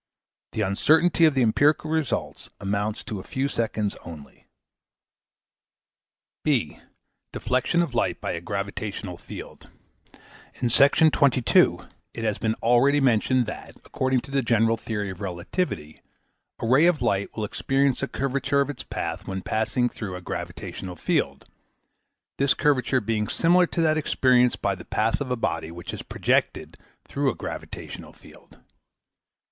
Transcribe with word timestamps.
The 0.53 0.61
uncertainty 0.61 1.25
of 1.25 1.35
the 1.35 1.43
empirical 1.43 1.91
result 1.91 2.49
amounts 2.59 3.03
to 3.03 3.19
a 3.19 3.23
few 3.23 3.47
seconds 3.47 3.95
only. 4.03 4.47
(b) 6.43 6.79
Deflection 7.31 7.83
of 7.83 7.93
Light 7.93 8.19
by 8.19 8.31
a 8.31 8.41
Gravitational 8.41 9.17
Field 9.19 9.69
In 10.55 10.71
Section 10.71 11.11
22 11.11 11.85
it 12.15 12.23
has 12.23 12.39
been 12.39 12.55
already 12.63 12.99
mentioned 12.99 13.45
that 13.45 13.75
according 13.85 14.21
to 14.21 14.31
the 14.31 14.41
general 14.41 14.75
theory 14.75 15.11
of 15.11 15.21
relativity, 15.21 16.01
a 16.57 16.65
ray 16.65 16.87
of 16.87 17.03
light 17.03 17.37
will 17.37 17.45
experience 17.45 18.01
a 18.01 18.07
curvature 18.07 18.59
of 18.61 18.71
its 18.71 18.81
path 18.81 19.27
when 19.27 19.43
passing 19.43 19.87
through 19.87 20.15
a 20.15 20.19
gravitational 20.21 20.95
field, 20.95 21.45
this 22.39 22.55
curvature 22.55 23.01
being 23.01 23.27
similar 23.27 23.67
to 23.67 23.81
that 23.81 23.99
experienced 23.99 24.63
by 24.63 24.73
the 24.73 24.83
path 24.83 25.21
of 25.21 25.29
a 25.29 25.35
body 25.35 25.69
which 25.69 25.93
is 25.93 26.01
projected 26.01 26.75
through 27.07 27.29
a 27.29 27.35
gravitational 27.35 28.13
field. 28.13 28.57